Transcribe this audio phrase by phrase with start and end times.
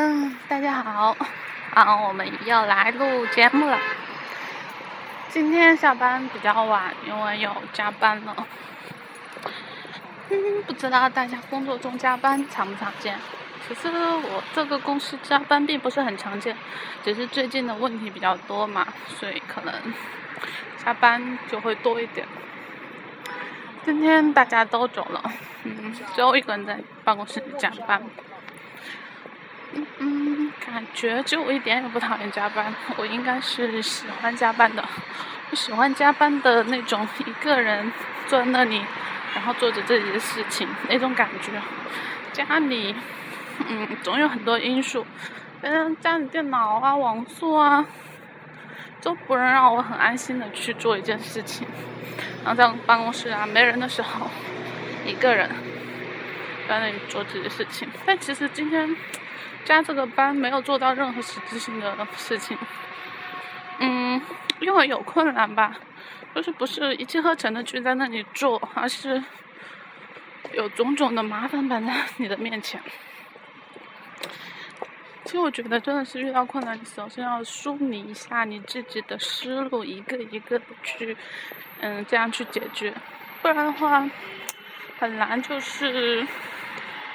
[0.00, 1.16] 嗯，大家好，
[1.74, 3.76] 啊，我们又来录节目了。
[5.28, 8.46] 今天下班比较晚，因为有加班了。
[10.30, 13.18] 嗯， 不知道大家工作中加班常不常见？
[13.66, 16.56] 其实我这个公司加班并不是很常见，
[17.02, 18.86] 只是最近的问题比较多嘛，
[19.18, 19.74] 所以可能
[20.76, 22.24] 加班就会多一点。
[23.84, 25.20] 今天大家都走了，
[25.64, 28.00] 嗯，只有一个人在办公室里加班。
[29.74, 34.82] 嗯嗯，感觉就我一点也不讨厌加班，我应该是喜欢加班的。
[35.50, 37.92] 我喜欢加班的那种一个人
[38.26, 38.82] 坐在那里，
[39.34, 41.52] 然后做着自己的事情那种感觉。
[42.32, 42.94] 家里，
[43.68, 45.06] 嗯，总有很多因素，
[45.60, 47.84] 嗯，家里电脑啊、网速啊，
[49.02, 51.66] 都不能让我很安心的去做一件事情。
[52.44, 54.30] 然后在办公室啊，没人的时候，
[55.06, 55.50] 一个人
[56.66, 57.86] 在那里做自己的事情。
[58.06, 58.96] 但其实今天。
[59.68, 62.56] 加这个班没有做到任何实质性的事情，
[63.80, 64.18] 嗯，
[64.60, 65.76] 因为有困难吧，
[66.34, 69.22] 就是不是一气呵成的去在那里做，而是
[70.54, 72.80] 有种种的麻烦摆在 你的面前。
[75.26, 81.14] 其实我觉得真的是遇到困难，你首先要梳理一下你自己的思路，一个一个的去，
[81.80, 82.94] 嗯，这样去解决，
[83.42, 84.08] 不然的话
[84.98, 86.26] 很难就是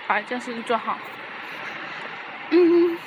[0.05, 0.99] 把一件事情做好。
[2.55, 2.99] 嗯，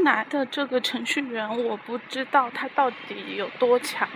[0.00, 4.08] 新来的这个程序员，我不知道他到底有多强。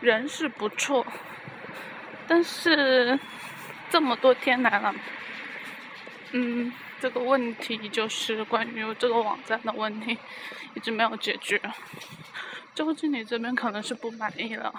[0.00, 1.06] 人是不错，
[2.26, 3.16] 但是
[3.88, 4.92] 这么多天来了，
[6.32, 10.18] 嗯，这个问题就是关于这个网站的问题，
[10.74, 11.60] 一直没有解决。
[12.74, 14.74] 周经理这边可能是不满意了。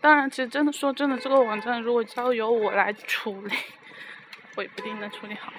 [0.00, 3.54] 当然，其实真的说真的，这个网站如果交由我来处理。
[4.56, 5.52] 我也不一定能处理好。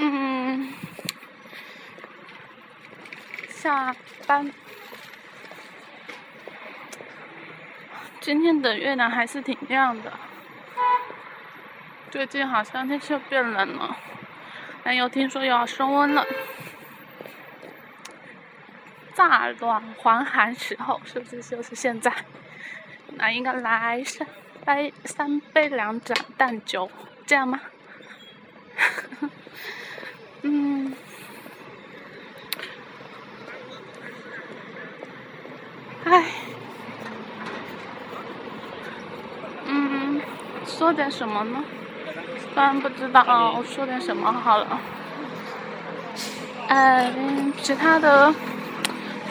[0.00, 0.72] 嗯，
[3.48, 3.94] 下
[4.26, 4.52] 班。
[8.20, 10.12] 今天的月亮还是挺亮的。
[12.10, 13.96] 最近好像天气变冷了，
[14.82, 16.24] 但又听说又要升温了。
[19.14, 22.12] 乍暖还寒时候，是不是就是现在？
[23.14, 24.26] 那应该来三。
[24.64, 26.90] 杯三杯两盏淡酒，
[27.26, 27.58] 这样吗？
[30.42, 30.94] 嗯，
[36.04, 36.24] 唉，
[39.66, 40.20] 嗯，
[40.66, 41.64] 说点什么呢？
[42.54, 44.80] 突然不知道说点什么好了。
[46.68, 48.32] 嗯，其他的，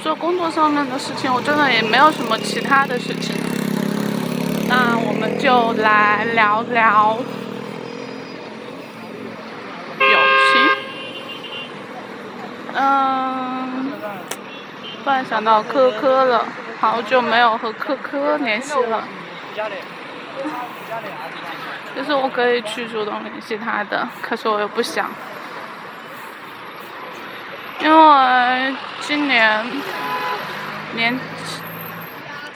[0.04, 3.36] 说工作上面的事情，我真的也没有什么其他的事情。
[4.68, 7.18] 那我们就来聊聊
[10.00, 10.18] 友
[10.52, 10.84] 情。
[12.80, 13.92] 嗯，
[15.04, 16.46] 突然想到科科了，
[16.80, 19.04] 好久没有和科科联系了。
[21.96, 25.10] 就是我可以去主动联系他的，可是我又不想，
[27.82, 29.66] 因为今年
[30.94, 31.20] 年。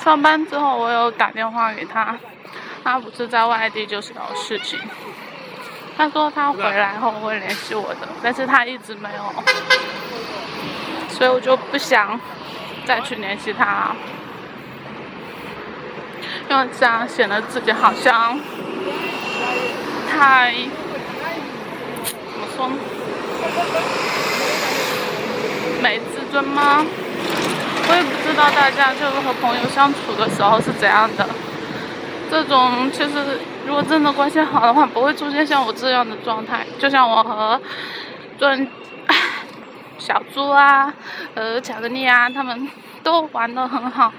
[0.03, 2.17] 上班之后，我有打电话给他，
[2.83, 4.79] 他不是在外地，就是有事情。
[5.95, 9.43] 他说他回来后会联系我的，但是他一直没有，
[11.21, 12.19] 所以我就不想
[12.83, 13.91] 再去联系他，
[16.49, 18.39] 因为这样显得自己好像
[20.09, 20.51] 太
[22.03, 22.67] 怎么说，
[25.83, 26.83] 没自尊吗？
[27.87, 31.29] 我也不知道大家就是和朋友相处的时候是怎样的。
[32.31, 33.11] 这种其实
[33.67, 36.65] 如果真的关系好的话，不会出现像我这样的状态。
[36.79, 37.61] 就像我和
[38.39, 38.67] 尊
[40.01, 40.91] 小猪啊、
[41.35, 42.67] 呃巧克力啊，他们
[43.03, 44.12] 都玩的很好。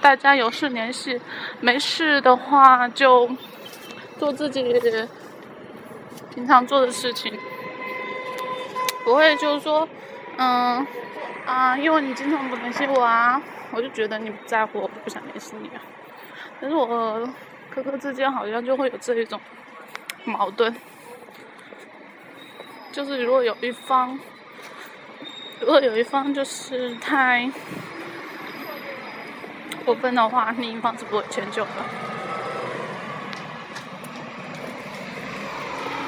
[0.00, 1.20] 大家有事联系，
[1.60, 3.28] 没事的话就
[4.18, 4.62] 做自己
[6.34, 7.38] 平常做的事情，
[9.04, 9.86] 不会就是说，
[10.38, 10.86] 嗯。
[11.44, 13.40] 啊，因为你经常不联系我啊，
[13.70, 15.70] 我就觉得你不在乎，我不想联系你。
[16.60, 17.28] 但是我和
[17.70, 19.40] 哥哥之间好像就会有这一种
[20.24, 20.74] 矛盾，
[22.90, 24.18] 就是如果有一方，
[25.60, 27.50] 如果有一方就是太
[29.84, 31.70] 过分的话，另一方是不会迁就的。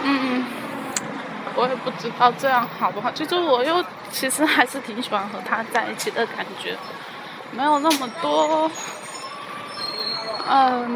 [0.05, 0.45] 嗯，
[1.55, 3.85] 我也不知道这样好不好，就是我又。
[4.11, 6.75] 其实还是挺喜欢和他在一起的感觉，
[7.53, 8.71] 没有那么多，
[10.49, 10.89] 嗯，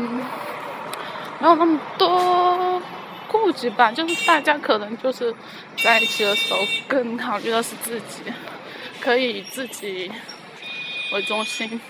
[1.39, 2.81] 没有那么多
[3.33, 5.35] 顾及吧，就是大家可能就是
[5.83, 8.23] 在一起的时候更考虑的是自己，
[9.01, 10.13] 可以以自己
[11.13, 11.81] 为中心，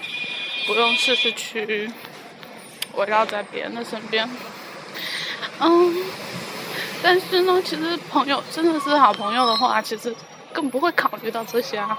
[0.67, 1.91] 不用事事去
[2.95, 4.29] 围绕在别人的身边。
[5.59, 6.05] 嗯，
[7.03, 10.15] 但是呢，其实朋友真的是好朋友的话，其实
[10.53, 11.97] 更不会考虑到这些啊。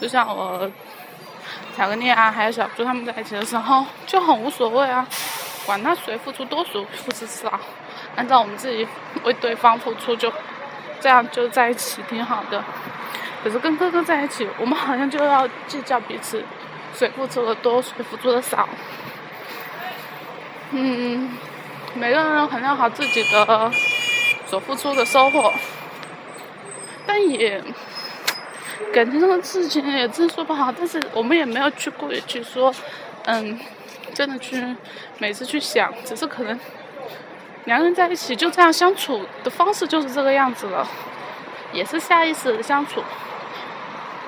[0.00, 0.70] 就像我
[1.76, 5.06] 巧克力啊，还有小猪他们在一起的时候，就很无所谓啊，
[5.64, 7.60] 管他谁付出多，谁付出少，
[8.16, 8.86] 按照我们自己
[9.24, 10.32] 为对方付出，就
[11.00, 12.62] 这样就在一起挺好的。
[13.42, 16.44] 可是跟哥哥在一起，我们好像就要计较彼此
[16.94, 18.68] 谁付出的多，谁付出的少。
[20.70, 21.30] 嗯。
[21.94, 23.70] 每个人衡量好自己的
[24.46, 25.52] 所付出的收获，
[27.06, 27.62] 但也
[28.94, 30.72] 感情这个事情也真说不好。
[30.72, 32.74] 但是我们也没有去故意去说，
[33.26, 33.60] 嗯，
[34.14, 34.74] 真的去
[35.18, 36.58] 每次去想，只是可能
[37.64, 40.86] 两个人在一起就这样相处的方式就是这个样子了，
[41.72, 43.04] 也是下意识的相处，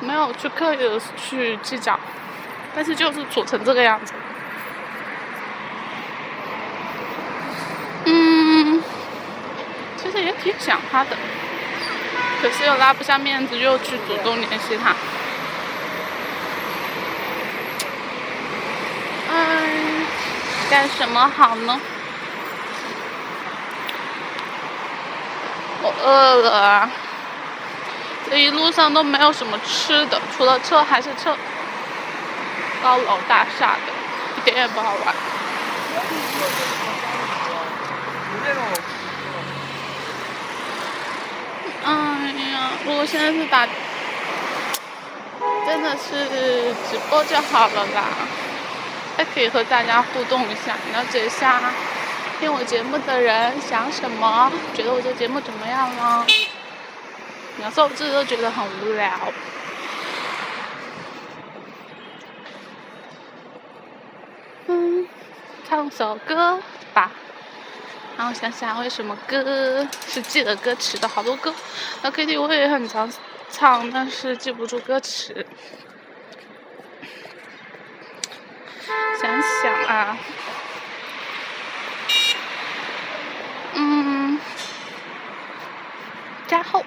[0.00, 1.98] 没有去刻意的去计较，
[2.76, 4.14] 但是就是处成这个样子。
[8.06, 8.82] 嗯，
[9.96, 11.16] 其实也挺想他的，
[12.40, 14.94] 可是又拉不下面子，又去主动联系他。
[19.32, 20.06] 嗯，
[20.70, 21.80] 干什么好呢？
[25.84, 26.88] 我饿了！
[28.30, 31.36] 这一路上都没有什么吃的，除了车还是车，
[32.82, 33.92] 高楼大厦的，
[34.38, 35.14] 一点也不好玩。
[41.84, 41.90] 哎
[42.50, 43.68] 呀，我现在是打，
[45.66, 48.04] 真的是直播就好了啦，
[49.18, 51.60] 还可以和大家互动一下，了解一下
[52.44, 56.26] 听我节目的人想什么，觉得我这节目怎么样呢？
[57.56, 59.10] 有时候我自己都觉得很无聊。
[64.66, 65.08] 嗯，
[65.66, 66.60] 唱首歌
[66.92, 67.10] 吧。
[68.18, 71.54] 然后想想为什么歌是记得歌词的，好多歌，
[72.02, 73.10] 那 KTV 也很常
[73.50, 75.46] 唱，但是记不住歌词。
[79.18, 80.18] 想想啊，
[86.54, 86.84] 加厚，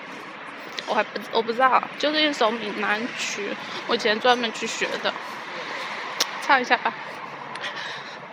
[0.87, 3.53] 我还不我不知道，就是一首闽南曲，
[3.87, 5.13] 我以前专门去学的，
[6.41, 6.93] 唱一下吧。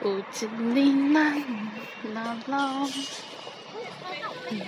[0.00, 1.34] 不知你哪
[2.12, 2.86] 哪老，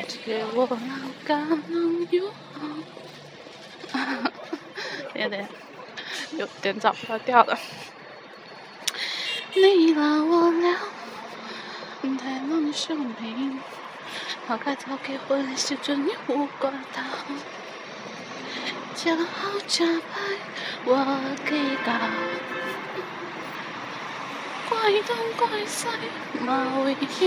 [0.08, 0.78] 借我老
[1.24, 1.36] 家
[1.68, 2.60] 能有好。
[5.14, 5.48] 有点
[6.32, 7.56] 有点找不到调了。
[9.54, 10.78] 你拉我了，
[12.02, 13.60] 太冷小明，
[14.48, 17.02] 我该早结婚的时阵你有挂头，
[18.94, 20.02] 正好正歹
[20.84, 20.94] 我
[21.44, 21.92] 记到。
[24.68, 24.70] 怪
[25.02, 25.88] 东怪西
[26.44, 27.18] 嘛会晓，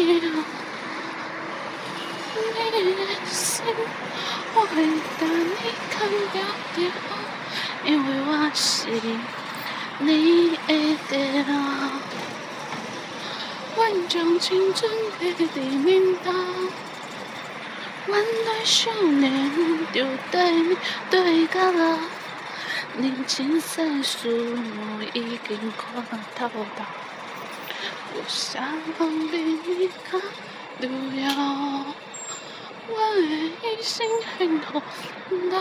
[2.36, 2.40] 你
[2.96, 2.98] 的
[3.30, 3.66] 心
[4.56, 4.74] 我会
[5.20, 5.54] 等你
[5.92, 6.90] 看了了，
[7.84, 8.88] 因为我是
[10.00, 10.08] 你
[10.68, 10.70] 的
[11.10, 11.46] 条。
[13.80, 16.32] 万丈青春的地面道，
[18.08, 20.76] 万代少年就对
[21.10, 21.98] 对到了，
[22.98, 24.58] 年轻世事
[25.14, 26.04] 已经看
[26.36, 26.84] 透透。
[28.14, 28.62] 我想
[29.32, 30.22] 比你更
[30.82, 31.30] 重要，
[32.90, 32.94] 我
[33.62, 34.06] 的心
[34.38, 34.82] 很痛
[35.50, 35.58] 到，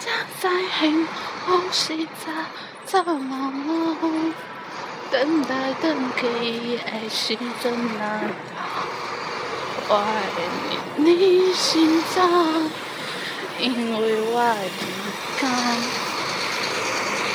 [0.00, 0.04] 才
[0.40, 0.42] 知
[0.80, 3.96] 幸福是怎怎么
[5.12, 6.26] 等待等去
[6.78, 8.30] 的时阵难。
[9.88, 10.08] 我爱
[10.96, 12.18] 你，你心脏，
[13.58, 14.40] 因为我
[14.78, 14.82] 不
[15.38, 15.44] 敢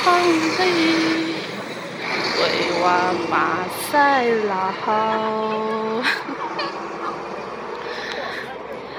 [0.02, 0.06] 放
[0.56, 0.58] 弃。
[2.40, 2.42] 为
[2.80, 2.84] 我
[3.30, 3.32] 马
[3.90, 4.86] 赛拉好，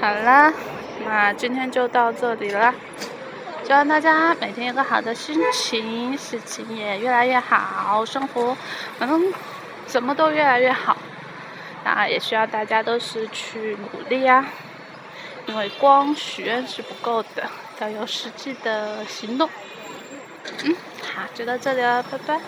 [0.00, 0.52] 好啦，
[1.04, 2.74] 那今天就到这里了。
[3.70, 8.56] 希望大家每天有个好的心情，事情也越来越好，生活
[8.98, 9.32] 反正
[9.86, 10.96] 什么都越来越好。
[11.84, 14.44] 那也需要大家都是去努力啊，
[15.46, 17.48] 因为光许愿是不够的，
[17.78, 19.48] 要有实际的行动。
[20.64, 20.74] 嗯，
[21.14, 22.40] 好，就到这里了，拜拜。